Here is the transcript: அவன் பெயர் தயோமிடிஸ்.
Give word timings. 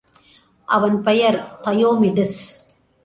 அவன் 0.67 1.03
பெயர் 1.03 1.37
தயோமிடிஸ். 1.63 2.39